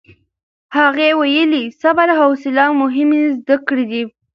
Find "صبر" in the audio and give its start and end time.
1.81-2.07